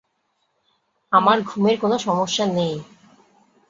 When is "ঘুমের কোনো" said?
1.41-1.95